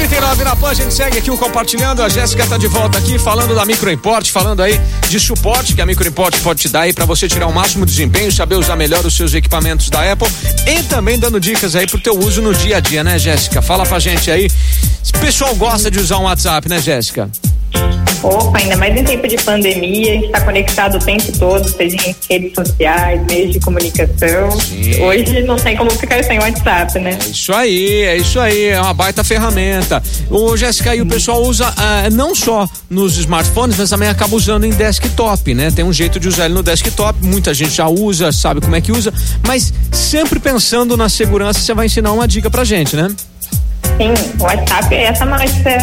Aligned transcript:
39 0.00 0.44
na 0.44 0.56
PAN, 0.56 0.70
a 0.70 0.74
gente 0.74 0.94
segue 0.94 1.18
aqui 1.18 1.30
o 1.30 1.36
compartilhando. 1.36 2.02
A 2.02 2.08
Jéssica 2.08 2.46
tá 2.46 2.56
de 2.56 2.66
volta 2.66 2.96
aqui 2.96 3.18
falando 3.18 3.54
da 3.54 3.66
Microimport, 3.66 4.30
falando 4.30 4.62
aí 4.62 4.80
de 5.10 5.20
suporte 5.20 5.74
que 5.74 5.82
a 5.82 5.84
Microimport 5.84 6.34
pode 6.40 6.62
te 6.62 6.68
dar 6.70 6.82
aí 6.82 6.92
para 6.94 7.04
você 7.04 7.28
tirar 7.28 7.46
o 7.46 7.52
máximo 7.52 7.84
desempenho, 7.84 8.32
saber 8.32 8.54
usar 8.54 8.76
melhor 8.76 9.04
os 9.04 9.14
seus 9.14 9.34
equipamentos 9.34 9.90
da 9.90 10.10
Apple 10.10 10.26
e 10.66 10.82
também 10.84 11.18
dando 11.18 11.38
dicas 11.38 11.76
aí 11.76 11.86
pro 11.86 12.00
teu 12.00 12.18
uso 12.18 12.40
no 12.40 12.54
dia 12.54 12.78
a 12.78 12.80
dia, 12.80 13.04
né, 13.04 13.18
Jéssica? 13.18 13.60
Fala 13.60 13.84
pra 13.84 13.98
gente 13.98 14.30
aí. 14.30 14.48
O 15.14 15.18
pessoal 15.18 15.54
gosta 15.54 15.90
de 15.90 15.98
usar 15.98 16.16
um 16.16 16.22
WhatsApp, 16.22 16.66
né, 16.66 16.80
Jéssica? 16.80 17.30
Opa, 18.22 18.58
ainda 18.58 18.76
mais 18.76 18.94
em 18.96 19.02
tempo 19.02 19.26
de 19.26 19.36
pandemia, 19.38 20.10
a 20.10 20.14
gente 20.14 20.26
está 20.26 20.40
conectado 20.42 20.96
o 20.96 20.98
tempo 20.98 21.32
todo, 21.38 21.66
seja 21.68 21.96
em 22.06 22.14
redes 22.28 22.52
sociais, 22.54 23.24
meios 23.26 23.52
de 23.52 23.60
comunicação. 23.60 24.50
Sim. 24.60 25.02
Hoje 25.02 25.42
não 25.42 25.56
tem 25.56 25.76
como 25.76 25.90
ficar 25.90 26.22
sem 26.22 26.38
WhatsApp, 26.38 26.98
né? 26.98 27.18
É 27.20 27.30
isso 27.30 27.52
aí, 27.52 28.02
é 28.02 28.16
isso 28.18 28.38
aí, 28.38 28.64
é 28.66 28.80
uma 28.80 28.92
baita 28.92 29.24
ferramenta. 29.24 30.02
O 30.30 30.54
Jéssica, 30.56 30.94
e 30.94 31.00
o 31.00 31.06
pessoal 31.06 31.42
usa 31.42 31.72
ah, 31.76 32.10
não 32.10 32.34
só 32.34 32.68
nos 32.90 33.16
smartphones, 33.16 33.78
mas 33.78 33.88
também 33.88 34.08
acaba 34.08 34.36
usando 34.36 34.64
em 34.64 34.70
desktop, 34.70 35.54
né? 35.54 35.70
Tem 35.70 35.84
um 35.84 35.92
jeito 35.92 36.20
de 36.20 36.28
usar 36.28 36.44
ele 36.44 36.54
no 36.54 36.62
desktop, 36.62 37.24
muita 37.24 37.54
gente 37.54 37.72
já 37.72 37.88
usa, 37.88 38.30
sabe 38.32 38.60
como 38.60 38.76
é 38.76 38.80
que 38.82 38.92
usa, 38.92 39.12
mas 39.46 39.72
sempre 39.90 40.38
pensando 40.38 40.96
na 40.96 41.08
segurança, 41.08 41.60
você 41.60 41.72
vai 41.72 41.86
ensinar 41.86 42.12
uma 42.12 42.28
dica 42.28 42.50
pra 42.50 42.64
gente, 42.64 42.96
né? 42.96 43.08
Sim, 43.96 44.14
o 44.38 44.42
WhatsApp, 44.42 44.94
essa 44.94 45.24
notícia 45.24 45.78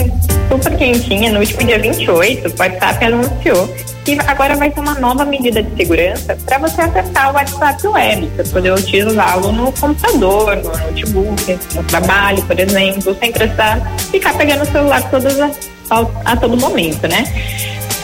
super 0.50 0.78
quentinha, 0.78 1.32
no 1.32 1.40
último 1.40 1.64
dia 1.64 1.80
28, 1.80 2.48
o 2.48 2.60
WhatsApp 2.60 3.06
anunciou 3.06 3.76
que 4.06 4.18
agora 4.26 4.56
vai 4.56 4.72
ter 4.72 4.80
uma 4.80 4.96
nova 4.96 5.26
medida 5.26 5.62
de 5.62 5.76
segurança 5.76 6.38
para 6.46 6.58
você 6.60 6.82
acessar 6.82 7.32
o 7.32 7.36
WhatsApp 7.36 7.88
web, 7.88 8.28
para 8.28 8.46
poder 8.46 8.74
utilizá-lo 8.74 9.52
no 9.52 9.72
computador, 9.74 10.56
no 10.56 10.72
notebook, 10.72 11.60
no 11.76 11.84
trabalho, 11.84 12.42
por 12.44 12.58
exemplo, 12.58 13.16
sem 13.20 13.32
precisar 13.32 13.82
ficar 14.12 14.34
pegando 14.38 14.64
o 14.64 14.66
celular 14.66 15.02
todas 15.12 15.38
a, 15.40 15.52
a, 15.90 16.06
a 16.24 16.38
todo 16.38 16.56
momento, 16.56 17.06
né? 17.08 17.26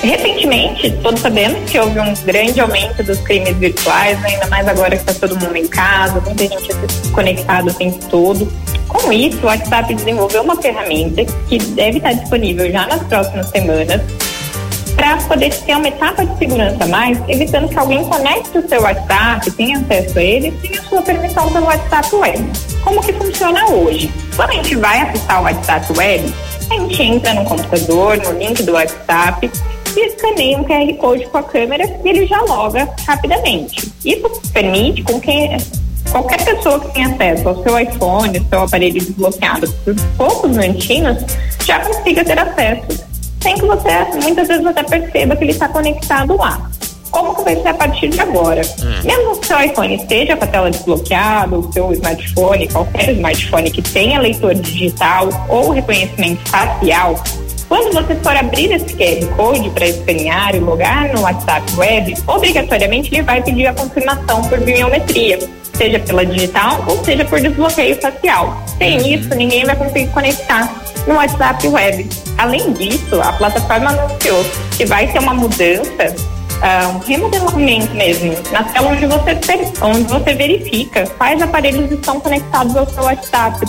Recentemente, 0.04 0.92
todos 1.02 1.22
sabemos 1.22 1.72
que 1.72 1.80
houve 1.80 1.98
um 1.98 2.14
grande 2.26 2.60
aumento 2.60 3.02
dos 3.04 3.20
crimes 3.20 3.56
virtuais, 3.56 4.22
ainda 4.26 4.48
mais 4.48 4.68
agora 4.68 4.98
que 4.98 5.10
está 5.10 5.14
todo 5.14 5.40
mundo 5.40 5.56
em 5.56 5.66
casa, 5.66 6.20
muita 6.20 6.44
gente 6.44 6.68
conectado 7.14 7.70
o 7.70 7.74
tempo 7.74 8.06
todo. 8.10 8.52
Com 8.94 9.12
isso, 9.12 9.40
o 9.42 9.48
WhatsApp 9.48 9.94
desenvolveu 9.94 10.44
uma 10.44 10.56
ferramenta 10.56 11.26
que 11.50 11.58
deve 11.58 11.98
estar 11.98 12.14
disponível 12.14 12.72
já 12.72 12.88
nas 12.88 13.04
próximas 13.04 13.50
semanas 13.50 14.02
para 14.96 15.18
poder 15.18 15.54
ter 15.54 15.76
uma 15.76 15.88
etapa 15.88 16.26
de 16.26 16.38
segurança 16.38 16.84
a 16.84 16.88
mais, 16.88 17.18
evitando 17.28 17.68
que 17.68 17.78
alguém 17.78 18.06
conecte 18.06 18.58
o 18.58 18.70
seu 18.70 18.82
WhatsApp, 18.82 19.52
tenha 19.52 19.80
acesso 19.80 20.18
a 20.18 20.24
ele, 20.24 20.54
sem 20.62 20.78
a 20.78 20.84
sua 20.84 21.02
permissão 21.02 21.52
pelo 21.52 21.66
WhatsApp 21.66 22.16
Web. 22.16 22.46
Como 22.84 23.02
que 23.02 23.12
funciona 23.14 23.70
hoje? 23.70 24.10
Quando 24.36 24.52
a 24.52 24.54
gente 24.54 24.76
vai 24.76 25.02
acessar 25.02 25.42
o 25.42 25.44
WhatsApp 25.44 25.94
Web, 25.98 26.34
a 26.70 26.74
gente 26.76 27.02
entra 27.02 27.34
no 27.34 27.44
computador, 27.46 28.18
no 28.18 28.32
link 28.40 28.64
do 28.64 28.74
WhatsApp 28.74 29.52
e 29.96 30.08
escaneia 30.08 30.58
um 30.58 30.64
QR 30.64 30.94
Code 30.98 31.26
com 31.28 31.38
a 31.38 31.44
câmera 31.44 31.84
e 32.04 32.10
ele 32.10 32.26
já 32.26 32.42
loga 32.42 32.88
rapidamente. 33.06 33.92
Isso 34.06 34.30
permite 34.54 35.04
com 35.04 35.20
que 35.20 35.58
qualquer 36.14 36.46
pessoa 36.46 36.80
que 36.80 36.94
tenha 36.94 37.08
acesso 37.08 37.50
ao 37.50 37.64
seu 37.64 37.80
iPhone, 37.80 38.48
seu 38.48 38.62
aparelho 38.62 38.94
desbloqueado 38.94 39.68
por 39.84 39.96
poucos 40.16 40.56
minutinhos, 40.56 41.18
já 41.66 41.80
consiga 41.80 42.24
ter 42.24 42.38
acesso, 42.38 43.04
sem 43.42 43.56
que 43.56 43.66
você 43.66 43.90
muitas 44.22 44.48
vezes 44.48 44.66
até 44.66 44.84
perceba 44.84 45.36
que 45.36 45.44
ele 45.44 45.52
está 45.52 45.68
conectado 45.68 46.38
lá. 46.38 46.70
Como 47.10 47.36
que 47.36 47.44
vai 47.44 47.56
ser 47.56 47.68
a 47.68 47.74
partir 47.74 48.10
de 48.10 48.20
agora? 48.20 48.62
Hum. 48.82 49.02
Mesmo 49.04 49.36
que 49.36 49.46
o 49.46 49.46
seu 49.46 49.62
iPhone 49.62 49.96
esteja 49.96 50.36
com 50.36 50.46
a 50.46 50.48
tela 50.48 50.72
desbloqueada, 50.72 51.56
o 51.56 51.72
seu 51.72 51.92
smartphone, 51.94 52.68
qualquer 52.68 53.10
smartphone 53.12 53.70
que 53.70 53.82
tenha 53.82 54.20
leitor 54.20 54.56
digital 54.56 55.30
ou 55.48 55.72
reconhecimento 55.72 56.50
facial, 56.50 57.16
quando 57.68 57.94
você 57.94 58.16
for 58.16 58.36
abrir 58.36 58.72
esse 58.72 58.94
QR 58.96 59.36
Code 59.36 59.70
para 59.72 59.88
escanear 59.88 60.56
e 60.56 60.60
logar 60.60 61.14
no 61.14 61.22
WhatsApp 61.22 61.66
Web, 61.76 62.16
obrigatoriamente 62.28 63.14
ele 63.14 63.24
vai 63.24 63.42
pedir 63.42 63.68
a 63.68 63.74
confirmação 63.74 64.42
por 64.44 64.60
biometria, 64.60 65.40
seja 65.74 66.00
pela 66.00 66.26
digital 66.26 66.84
ou 66.88 67.04
seja 67.04 67.26
por 67.26 67.40
desbloqueio 67.40 68.00
facial. 68.00 68.64
Sem 68.78 69.00
uhum. 69.00 69.08
isso, 69.08 69.30
ninguém 69.36 69.66
vai 69.66 69.76
conseguir 69.76 70.08
conectar 70.12 70.74
no 71.08 71.16
WhatsApp 71.16 71.68
Web. 71.68 72.10
Além 72.38 72.74
disso, 72.74 73.22
a 73.22 73.34
plataforma 73.34 73.92
anunciou 73.92 74.44
que 74.78 74.86
vai 74.86 75.12
ter 75.12 75.20
uma 75.20 75.34
mudança 75.34 76.16
Uh, 76.64 76.96
um 76.96 77.00
remodelamento 77.00 77.94
mesmo, 77.94 78.34
na 78.54 78.64
tela 78.64 78.92
onde 78.92 79.06
você, 79.06 79.38
onde 79.82 80.04
você 80.04 80.34
verifica 80.34 81.06
quais 81.18 81.42
aparelhos 81.42 81.92
estão 81.92 82.22
conectados 82.22 82.78
ao 82.78 82.90
seu 82.90 83.04
WhatsApp 83.04 83.66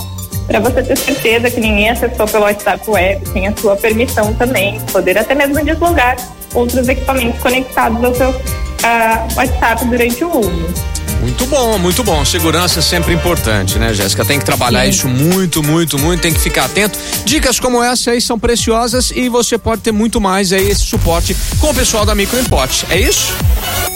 para 0.47 0.59
você 0.59 0.83
ter 0.83 0.97
certeza 0.97 1.49
que 1.49 1.59
ninguém 1.59 1.89
acessou 1.89 2.27
pelo 2.27 2.43
WhatsApp 2.43 2.89
Web, 2.89 3.29
tem 3.31 3.47
a 3.47 3.55
sua 3.55 3.75
permissão 3.75 4.33
também, 4.33 4.79
poder 4.91 5.17
até 5.17 5.33
mesmo 5.33 5.63
deslogar 5.63 6.15
outros 6.53 6.87
equipamentos 6.87 7.39
conectados 7.41 8.03
ao 8.03 8.15
seu 8.15 8.29
uh, 8.29 9.35
WhatsApp 9.35 9.85
durante 9.85 10.23
o 10.23 10.39
uso. 10.39 10.95
Muito 11.21 11.45
bom, 11.47 11.77
muito 11.79 12.03
bom. 12.03 12.23
Segurança 12.23 12.79
é 12.79 12.81
sempre 12.81 13.13
importante, 13.13 13.79
né, 13.79 13.93
Jéssica? 13.93 14.23
Tem 14.23 14.37
que 14.37 14.45
trabalhar 14.45 14.83
Sim. 14.83 14.89
isso 14.89 15.07
muito, 15.07 15.63
muito, 15.63 15.97
muito. 15.97 16.21
Tem 16.21 16.31
que 16.31 16.39
ficar 16.39 16.65
atento. 16.65 16.99
Dicas 17.23 17.59
como 17.59 17.81
essa 17.81 18.11
aí 18.11 18.21
são 18.21 18.37
preciosas 18.37 19.11
e 19.15 19.27
você 19.27 19.57
pode 19.57 19.81
ter 19.81 19.91
muito 19.91 20.21
mais 20.21 20.53
aí 20.53 20.69
esse 20.69 20.81
suporte 20.81 21.35
com 21.59 21.71
o 21.71 21.73
pessoal 21.73 22.05
da 22.05 22.13
Microimport. 22.13 22.83
É 22.91 22.99
isso? 22.99 23.33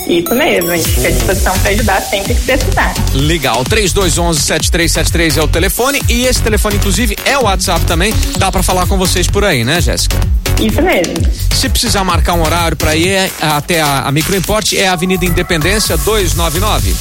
Isso 0.07 0.34
mesmo, 0.34 0.72
a 0.72 0.78
gente 0.78 0.90
fica 0.90 1.07
à 1.07 1.12
disposição 1.12 1.59
para 1.59 1.69
ajudar 1.69 2.02
sempre 2.02 2.34
que 2.34 2.41
precisar. 2.41 2.96
Legal, 3.13 3.63
3211-7373 3.66 5.38
é 5.38 5.44
o 5.44 5.47
telefone 5.47 6.02
e 6.09 6.25
esse 6.25 6.41
telefone, 6.41 6.78
inclusive, 6.78 7.16
é 7.25 7.38
o 7.38 7.44
WhatsApp 7.44 7.85
também. 7.85 8.12
Dá 8.38 8.52
para 8.52 8.63
falar 8.63 8.88
com 8.88 8.97
vocês 8.97 9.28
por 9.28 9.46
aí, 9.46 9.63
né, 9.63 9.80
Jéssica? 9.80 10.18
Isso 10.59 10.81
mesmo. 10.81 11.13
Se 11.53 11.69
precisar 11.69 12.03
marcar 12.03 12.34
um 12.34 12.41
horário 12.41 12.75
para 12.75 12.96
ir 12.96 13.09
é, 13.09 13.30
até 13.40 13.81
a, 13.81 14.00
a 14.02 14.12
Microimport, 14.12 14.74
é 14.74 14.88
a 14.88 14.94
Avenida 14.94 15.25
Independência 15.25 15.96
299. 15.97 16.96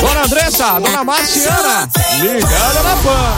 Dona 0.00 0.24
Andressa, 0.24 0.80
Dona 0.80 1.04
Marciana, 1.04 1.88
ligada 2.20 2.82
na 2.82 2.96
PAN. 2.96 3.32